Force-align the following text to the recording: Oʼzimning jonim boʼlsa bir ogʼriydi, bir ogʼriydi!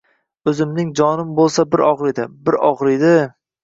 Oʼzimning 0.51 0.89
jonim 1.01 1.37
boʼlsa 1.41 1.69
bir 1.77 1.87
ogʼriydi, 1.93 2.29
bir 2.51 2.63
ogʼriydi! 2.75 3.19